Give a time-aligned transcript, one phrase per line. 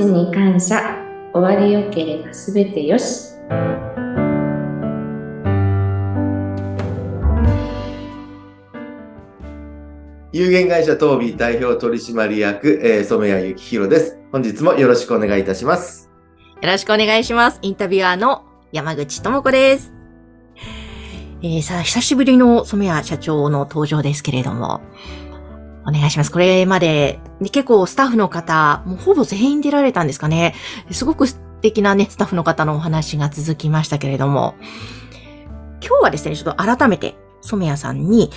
[0.00, 0.96] ちに感謝。
[1.34, 3.34] 終わりよければすべてよし。
[10.32, 14.18] 有限会社東美代表取締役、えー、染谷幸宏です。
[14.32, 16.10] 本日もよろしくお願いいたします。
[16.62, 17.58] よろしくお願いします。
[17.60, 19.92] インタビュアーの山口智子です。
[21.42, 24.80] えー、さあ、久しぶりの染谷社長の登場ですけれども、
[25.86, 26.32] お願いします。
[26.32, 30.54] これまで、ね、結構スタッフの方、もうほぼ全員出られたんですかね。
[30.90, 34.54] すごく素敵なね、スタッフの方のお話が続きましたけれども、
[35.82, 38.30] 今日はですね、ちょっと改めて染谷さんに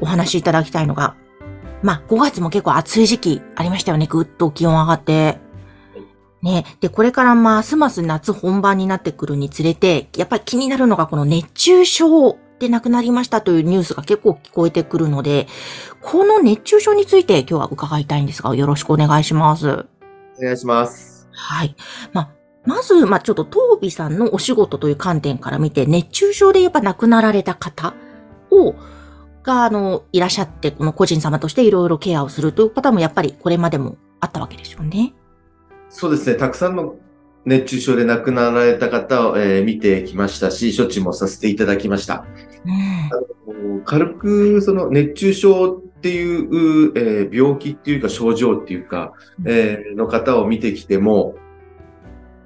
[0.00, 1.14] お話しいただきたいのが、
[1.82, 4.06] まあ、5月も結構暑い時期ありましたよね。
[4.06, 5.38] ぐっと気温上がって。
[6.42, 6.64] ね。
[6.80, 15.48] で、これからますます夏本番になってくるにつれて、やっぱり気になるのがこの熱中症で亡くなりましたというニュースが結構聞こえてくるので、
[16.00, 19.68] この熱中症について今日は伺いたいんですが、よろしくお願いします。
[19.68, 19.84] お
[20.40, 21.28] 願いします。
[21.32, 21.74] はい。
[22.12, 22.30] まあ、
[22.64, 27.94] まず、まあ、ちょっと、東美さんのお仕事という観点から見て、熱中症でやっぱ亡くなられた方
[28.50, 28.74] を、
[29.42, 35.14] が、あの、いらっしゃって、この個人様としていろいろケアをするという方もやっぱりこれまでもあったわけですよね。
[35.88, 36.94] そうですね、たくさんの
[37.44, 42.24] 熱中症で亡くなられた方を、えー見てきましたし、処置もさせていただきました。
[43.46, 43.82] うん。
[43.84, 49.12] 軽く、その熱中症っていう、えー病気っていうか症状っていうか、
[49.44, 51.34] えーの方を見てきても、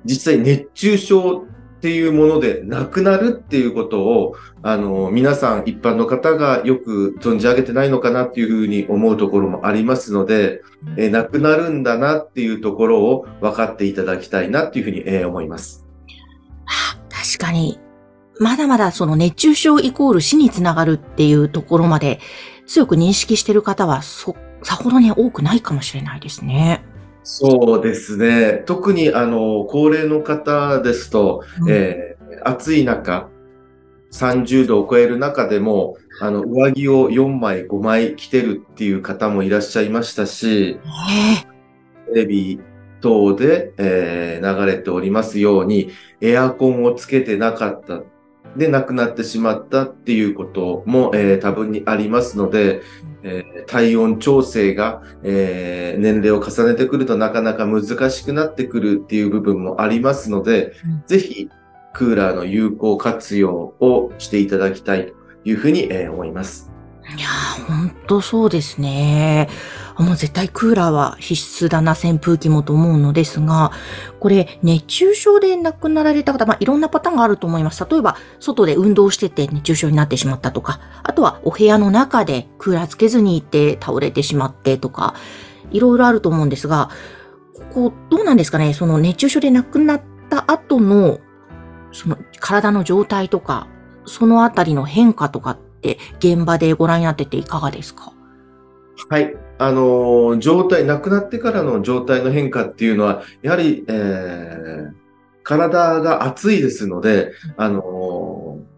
[0.05, 1.47] 実際熱中症
[1.87, 4.35] っていうもので亡くなるっていうことを、
[4.65, 10.63] あの、皆さん一般の方がよく存じ上げてないのかなっていうふうに思うところもありますので、
[10.97, 15.87] えー亡くなるんだなっていうところを分かっていただきたいなっていうふうに、えー思います。
[16.65, 17.79] はあ確かに、
[18.41, 22.19] まだまだその熱中症イコール死につながるっていうところまで
[22.67, 24.35] 強く認識している方はそ、
[24.65, 26.83] さほどに多くないかもしれないですね。
[27.29, 28.63] そうですね。
[28.67, 33.29] 特にあの、高齢の方ですと、うんえー暑い中、
[34.13, 41.49] 30度を超える中でも、あの、上着を4枚、5枚着てるっていう方もいらっしゃいましたし、ね
[42.15, 42.61] テレビ
[43.01, 45.91] 等で、えー流れておりますように、
[46.21, 48.03] エアコンをつけてなかった。
[48.57, 52.83] で、亡くなってしまったっていうことも、えー多分にありますので、
[53.23, 61.49] えー体温調整が、えー年齢を重ねてくるとなかなか難しくなってくるっていう部分もありますので、うんぜひ、
[61.95, 65.13] クーラーの有効活用をしていただきたいと
[65.45, 66.76] いうふうに、えー思います。
[67.09, 69.49] いやー、ほんとそうですね。
[69.95, 73.71] あもう絶対クーラーは必須だな、扇風機もと思うのですが、
[74.19, 77.87] これ、熱中症で亡くなられた方、まあ、いろんなパターンがあると思います。
[77.89, 85.15] 例えば、外で運動してて熱中症になってしまったとか、あとはお部屋の中でクーラーつけずにいて倒れてしまってとか、
[85.71, 86.91] いろいろあると思うんですが、
[87.55, 88.75] ここ、どうなんですかね？
[88.75, 91.21] その熱中症で亡くなった後の、
[91.93, 93.69] その体の状態とか、
[94.05, 98.13] そのあたりの変化とかって現場でご覧になってていかがですか？
[99.09, 99.37] はい。
[99.59, 105.07] あのー状態、亡くなってからの状態の変化っていうのは、やはり、えー
[105.43, 108.77] 体が熱いですので、あのー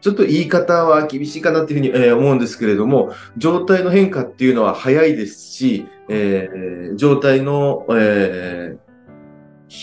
[0.00, 8.84] ちょっと言い方は厳しいかなっていうふうに、えー思うんですけれども、状態の変化っていうのは早いですし、えー状態の、えー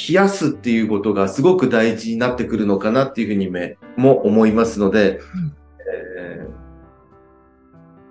[0.10, 5.22] 冷やすっていうことがすごく大事になってくるのかなっていうふうにめも思いますので、うん。
[5.22, 5.61] えー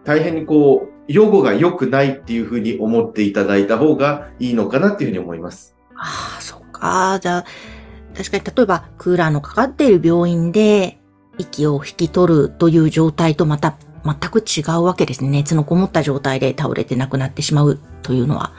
[0.04, 5.76] 大変にこう、予後が良くないっていうふうに思っていただいた方がいいのかなっていうふうに思います。
[5.96, 7.18] ああ、そっか。
[7.20, 7.44] じゃあ、
[8.16, 11.00] 確かに例えばクーラーのかかっている病院で
[11.38, 15.30] 息を引き取るという状態とまた全く違うわけですね。
[15.30, 18.52] 熱のこもった状態で倒れて亡くなってしまうというのは。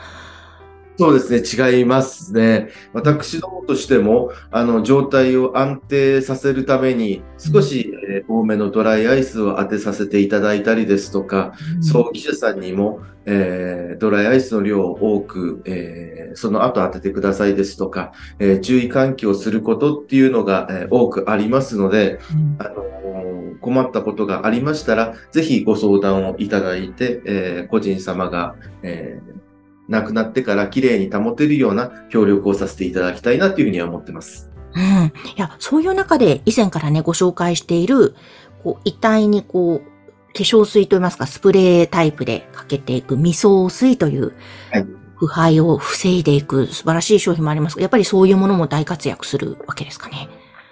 [0.98, 2.70] そうですね、違いますね。
[2.94, 22.56] 私どもとしても、あの、状態を安定させるために、少し、えー多めのドライアイスを当てさせていただいたりですとか、葬儀社さんにも、えードライアイスの量を多く、えーその後当ててくださいですとか、えー注意喚起をすることっていうのが、えー多くありますので、うん。
[22.60, 29.42] あのー困ったことがありましたら、ぜひご相談をいただいて、えー個人様が、えー
[29.92, 34.50] 亡くなってから綺麗に保てるような協力をさせていただきたいなというふうには思ってます。
[34.74, 34.82] うん。
[34.82, 38.16] いや、そういう中で以前からね、ご紹介している、
[38.64, 44.34] こう、遺体にこう、化粧水といいますか、スプレータイプでかけていく未送水という
[44.72, 50.30] はい、腐敗を防いでいく素晴らしい商品もありますが、やっぱりそういうものも大活躍するわけですかね。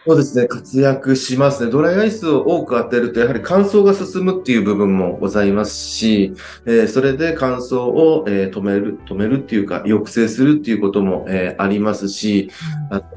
[0.07, 1.69] そうですね、活躍しますね。
[1.71, 6.33] ドライアイスを多く当てると、やはり乾燥が進むっていう部分もございますし、
[6.65, 12.49] えーそれで乾燥を、えー止める、止めるっていうか、抑制するっていうことも、えーありますし、
[12.89, 13.07] あと、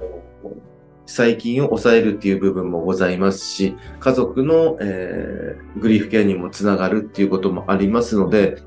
[1.07, 8.61] 細菌を抑えるっていう部分もございますし、家族の、えーグリーフケアにもつながるっていうこともありますので、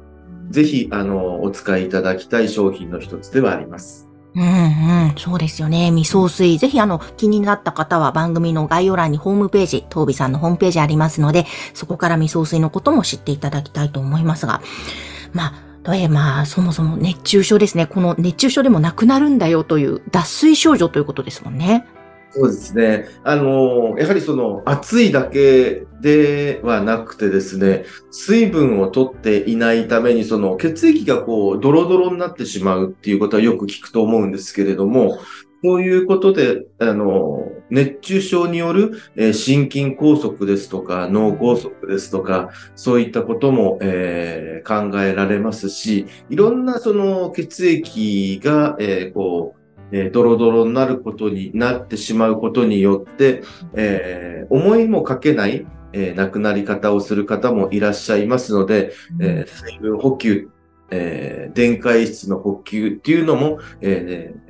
[0.49, 4.09] ぜひ、あの、お使いいただきたい商品の一つではあります。
[4.35, 4.47] うんう
[5.13, 5.91] ん、そうですよね。
[5.91, 6.57] 未送水。
[6.57, 14.61] ぜひあの、気になった方は番組の概要欄にホームページ、東美さんのホームページありますので、そこから未送水のことも知っていただきたいと思いますが、
[15.31, 15.53] まあ、
[15.83, 17.85] とえまあ、そもそも熱中症ですね。
[17.85, 21.85] この熱中症でもなくなるんだよという脱水症状ということですもんね。
[22.37, 23.05] そうですね。
[23.23, 35.17] あの、やはりその暑いだけではなくてですね、水分を取っていないために、その血液がこう、ドロドロになってしまうっていうことはよく聞くと思うんですけれども、
[35.63, 53.43] そういうことで、あの、熱中症による、えー心筋梗塞ですとか、脳梗塞ですとか、そういったことも、えー考えられますし、いろんなその血液が、えーこう、えードロドロになることになってしまうことによって、
[53.73, 60.49] えー思いもかけない、えー亡くなり方をする方もいらっしゃいますので、えー水分補給、
[60.91, 64.45] えー電解質の補給っていうのも、えー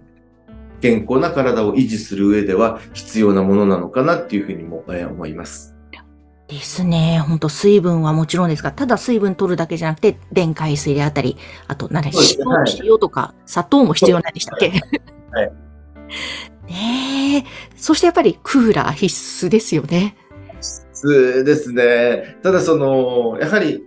[0.81, 5.73] 健康な体を維持する上では必要なものなのかなっていうふうにも、えー思います。
[6.47, 7.23] ですね。
[7.27, 11.37] ほんと水分はもちろんですが、ただ水分取るだけじゃなくて、電解水であったり、
[11.67, 12.11] あと、な塩、
[12.83, 14.71] 塩とか砂糖も必要なんでしたっけ？
[15.35, 15.51] はい。
[16.67, 17.43] ねえ。
[17.75, 20.15] そしてやっぱりクーラー必須ですよね。
[20.61, 22.37] そうですね。
[22.41, 23.83] ただその、やはり、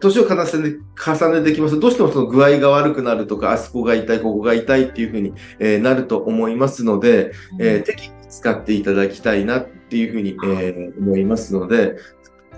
[0.00, 11.96] 年を重ねて、重ねてきますと、どうしてもその具合が悪くなるとか、あそこが痛い、ここが痛いっていうふうに、えーなると思いますので、えー適宜使っていただきたいなっていうふうに、えー思いますので、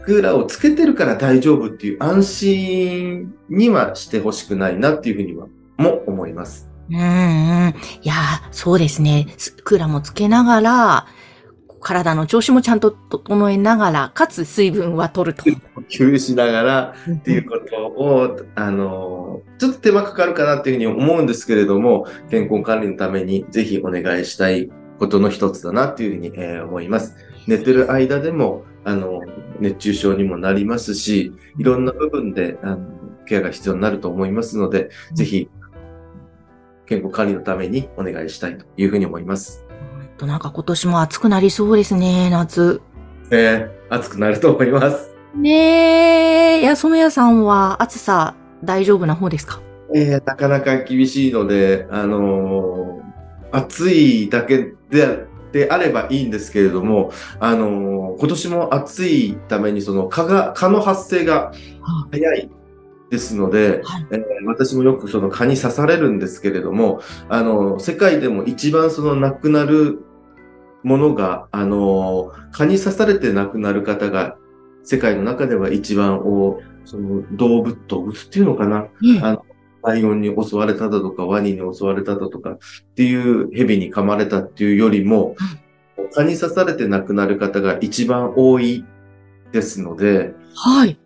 [0.04, 5.46] クーラーをつけてるから大丈夫っていう安心にはしてほしくないなっていうふうには、
[5.76, 6.69] も思います。
[6.90, 7.75] うんうん。
[8.02, 9.32] いやー、そうですね。
[9.38, 11.06] すクーラーもつけながら、
[11.81, 15.44] 体の調子もちゃんと整えながら、かつ水分は取ると。
[15.75, 27.16] 呼吸しながら、っていうことを、あの、ちょっと手間かかるかなっていうふうに思うんですけれども、健康管理のためにぜひお願いしたいことの一つだなっていうふうに、えー思います。
[27.46, 29.22] 寝てる間でも、あの、
[29.58, 32.78] 熱中症にもなりますし、いろんな部分で、あの、
[33.26, 35.48] ケアが必要になると思いますので、ぜひ、
[36.90, 39.64] 健康管理のためにお願いしたいというふうに思います。
[40.19, 42.82] となんか今年も暑くなりそうですね、夏。
[43.31, 45.14] えー暑くなると思います。
[45.37, 46.60] ねえ。
[46.60, 48.34] いや、染谷さんは暑さ
[48.64, 49.60] 大丈夫な方ですか？
[49.94, 61.52] えーなかなか厳しいので、あのー暑いだけでであればいいんですけれども、あのー今年も暑いためにその蚊が、蚊の発生が
[62.10, 62.50] 早い
[63.10, 64.06] ですので、はい。
[64.12, 70.00] えー私もよくその蚊に刺されるんですけれども、あのー世界でも一番その亡くなる
[70.82, 74.36] ものが、あのー蚊に刺されて亡くなる方が
[74.82, 78.82] 世界の中では一番多その動物、動物っていうのかな？
[79.02, 79.42] ねあ
[79.82, 82.58] ライオンに襲われただとか、ワニに襲われただとかっ
[82.96, 85.36] ていう蛇に噛まれたっていうよりも、
[86.14, 88.84] 蚊に刺されて亡くなる方が一番多い
[89.52, 91.00] ですので、はい。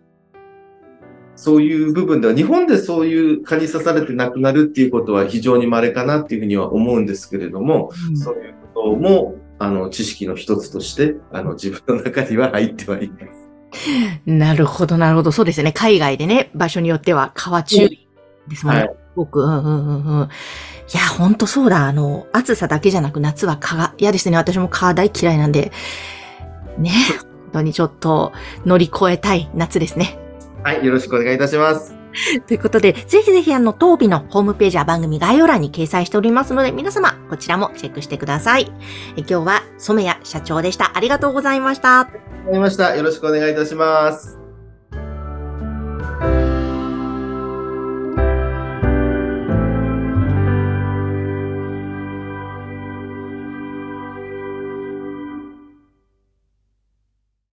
[1.35, 13.45] そういう部分では、日本でそういう蚊に刺されて亡くなるっていうことは非常に稀かなっていうふうには思うんですけれども、そういうことも、あの、知識の一つとして、あの、自分の中には入ってはいます。
[14.25, 15.31] なるほど、なるほど。
[15.31, 15.71] そうですね。
[15.71, 18.07] 海外でね、場所によっては川注意
[18.47, 18.81] ですもんね。
[18.81, 20.23] はい僕、うんうんうんうん。
[20.23, 20.27] い
[20.93, 21.87] や、ほんとそうだ。
[21.87, 24.37] あの、暑さだけじゃなく夏は蚊が嫌ですね。
[24.37, 25.71] 私も蚊大嫌いなんで。
[26.77, 26.91] ね。
[27.51, 28.33] 本当にちょっと
[28.65, 30.19] 乗り越えたい夏ですね。
[30.65, 31.95] はい、よろしくお願いいたします。
[32.47, 38.71] ということで、ぜひぜひあの、当日のホームページは番組概要欄に掲載しておりますので、皆様、こちらもチェックしてください。
[39.15, 40.97] え今日は、染谷社長でした。
[40.97, 41.89] ありがとうございました。
[41.89, 42.11] わか
[42.51, 42.95] りました。
[42.95, 44.44] よろしくお願いいたします。